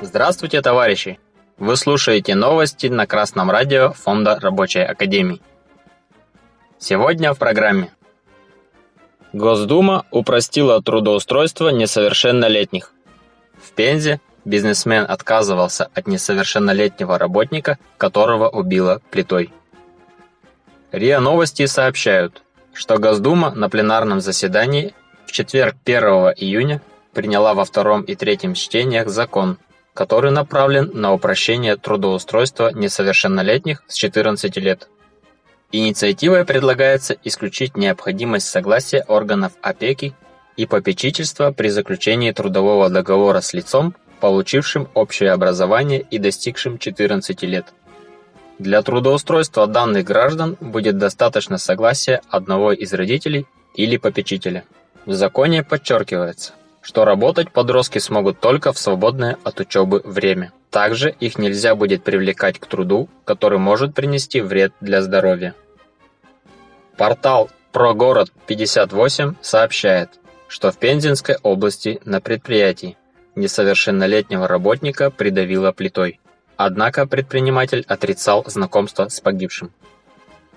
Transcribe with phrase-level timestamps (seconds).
[0.00, 1.20] Здравствуйте, товарищи!
[1.58, 5.42] Вы слушаете новости на Красном радио Фонда Рабочей Академии.
[6.78, 7.92] Сегодня в программе.
[9.34, 12.92] Госдума упростила трудоустройство несовершеннолетних.
[13.62, 19.52] В Пензе бизнесмен отказывался от несовершеннолетнего работника, которого убило плитой.
[20.90, 24.94] РИА Новости сообщают, что Госдума на пленарном заседании
[25.30, 26.02] в четверг 1
[26.38, 26.82] июня
[27.14, 29.58] приняла во втором и третьем чтениях закон,
[29.94, 34.88] который направлен на упрощение трудоустройства несовершеннолетних с 14 лет.
[35.70, 40.14] Инициативой предлагается исключить необходимость согласия органов опеки
[40.56, 47.66] и попечительства при заключении трудового договора с лицом, получившим общее образование и достигшим 14 лет.
[48.58, 54.64] Для трудоустройства данных граждан будет достаточно согласия одного из родителей или попечителя.
[55.06, 60.52] В законе подчеркивается, что работать подростки смогут только в свободное от учебы время.
[60.70, 65.54] Также их нельзя будет привлекать к труду, который может принести вред для здоровья.
[66.96, 70.10] Портал «Прогород 58» сообщает,
[70.48, 72.96] что в Пензенской области на предприятии
[73.36, 76.20] несовершеннолетнего работника придавило плитой.
[76.56, 79.72] Однако предприниматель отрицал знакомство с погибшим.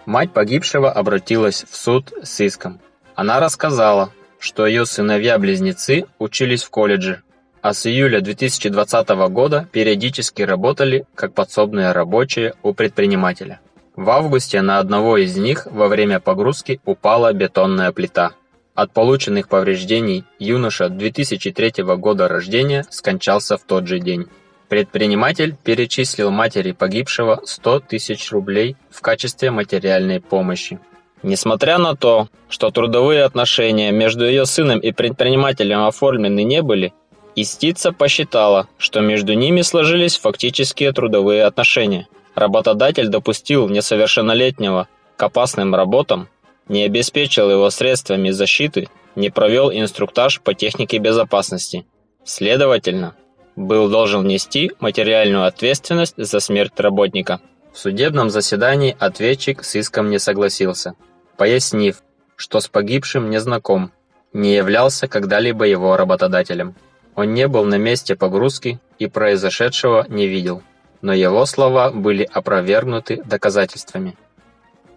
[0.06, 2.82] Мать погибшего обратилась в суд с иском.
[3.16, 4.12] Она рассказала,
[4.44, 7.22] что ее сыновья-близнецы учились в колледже,
[7.62, 13.62] а с июля 2020 года периодически работали как подсобные рабочие у предпринимателя.
[13.96, 18.34] В августе на одного из них во время погрузки упала бетонная плита.
[18.76, 24.26] От полученных повреждений юноша 2003 года рождения скончался в тот же день.
[24.68, 30.82] Предприниматель перечислил матери погибшего 100 тысяч рублей в качестве материальной помощи.
[31.24, 36.94] Несмотря на то, что трудовые отношения между ее сыном и предпринимателем оформлены не были,
[37.36, 42.08] Истица посчитала, что между ними сложились фактические трудовые отношения.
[42.36, 44.88] Работодатель допустил несовершеннолетнего
[45.18, 46.28] к опасным работам,
[46.68, 51.86] не обеспечил его средствами защиты, не провел инструктаж по технике безопасности.
[52.24, 53.16] Следовательно,
[53.56, 57.42] был должен нести материальную ответственность за смерть работника.
[57.74, 60.94] В судебном заседании ответчик с иском не согласился
[61.38, 62.04] пояснив,
[62.36, 63.92] что с погибшим не знаком,
[64.34, 66.76] не являлся когда-либо его работодателем.
[67.16, 70.64] Он не был на месте погрузки и произошедшего не видел,
[71.02, 74.18] но его слова были опровергнуты доказательствами.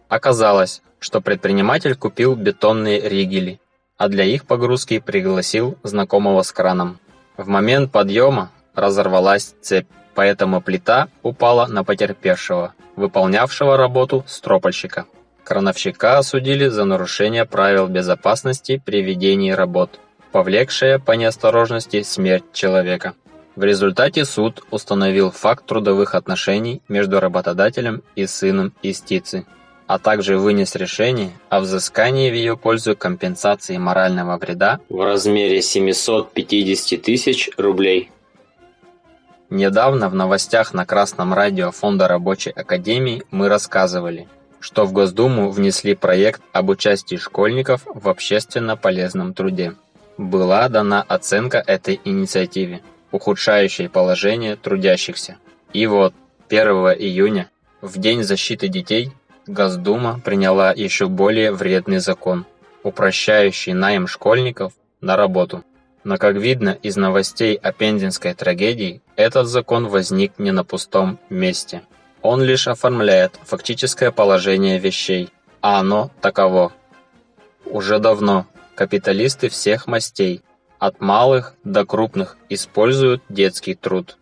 [0.08, 3.60] Оказалось, что предприниматель купил бетонные ригели,
[3.98, 6.98] а для их погрузки пригласил знакомого с краном.
[7.36, 15.06] В момент подъема разорвалась цепь, поэтому плита упала на потерпевшего, выполнявшего работу стропольщика.
[15.46, 20.00] Крановщика осудили за нарушение правил безопасности при ведении работ,
[20.32, 23.14] повлекшее по неосторожности смерть человека.
[23.54, 29.46] В результате суд установил факт трудовых отношений между работодателем и сыном истицы,
[29.86, 37.00] а также вынес решение о взыскании в ее пользу компенсации морального вреда в размере 750
[37.00, 38.10] тысяч рублей.
[39.48, 44.26] Недавно в новостях на Красном радио Фонда Рабочей Академии мы рассказывали,
[44.60, 49.74] что в Госдуму внесли проект об участии школьников в общественно полезном труде.
[50.18, 55.36] Была дана оценка этой инициативе, ухудшающей положение трудящихся.
[55.72, 56.14] И вот
[56.48, 56.66] 1
[56.98, 57.50] июня,
[57.80, 59.12] в День защиты детей,
[59.46, 62.46] Госдума приняла еще более вредный закон,
[62.82, 65.64] упрощающий найм школьников на работу.
[66.02, 71.82] Но как видно из новостей о пензенской трагедии, этот закон возник не на пустом месте.
[72.28, 75.28] Он лишь оформляет фактическое положение вещей,
[75.60, 76.72] а оно таково.
[77.64, 80.42] Уже давно капиталисты всех мастей,
[80.80, 84.18] от малых до крупных, используют детский труд.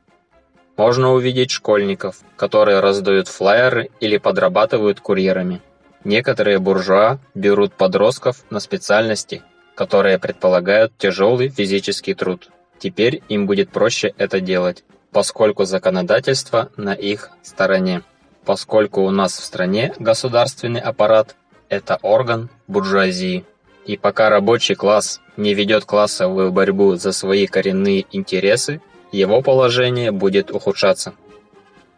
[0.76, 5.62] Можно увидеть школьников, которые раздают флаеры или подрабатывают курьерами.
[6.04, 9.42] Некоторые буржуа берут подростков на специальности,
[9.74, 12.50] которые предполагают тяжелый физический труд.
[12.78, 18.02] Теперь им будет проще это делать, поскольку законодательство на их стороне.
[18.44, 21.36] Поскольку у нас в стране государственный аппарат–
[21.68, 23.44] это орган буржуазии.
[23.86, 28.80] И пока рабочий класс не ведет классовую борьбу за свои коренные интересы,
[29.12, 31.14] его положение будет ухудшаться.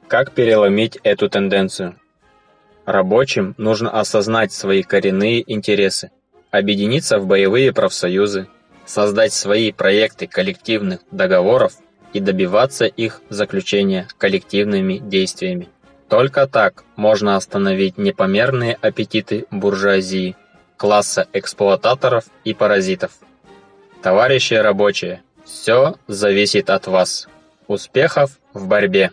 [0.09, 1.97] Как переломить эту тенденцию?
[2.85, 6.11] Рабочим нужно осознать свои коренные интересы,
[6.51, 8.47] объединиться в боевые профсоюзы,
[8.85, 11.73] создать свои проекты коллективных договоров
[12.17, 15.69] и добиваться их заключения коллективными действиями.
[16.09, 20.35] Только так можно остановить непомерные аппетиты буржуазии,
[20.79, 23.13] класса эксплуататоров и паразитов.
[24.01, 27.29] Товарищи рабочие, все зависит от вас.
[27.67, 29.11] Успехов в борьбе!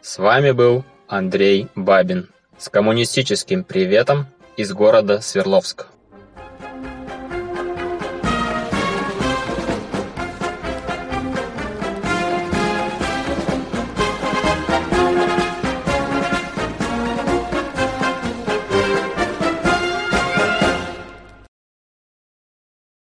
[0.00, 4.26] С вами был Андрей Бабин с коммунистическим приветом
[4.56, 5.88] из города Свердловск.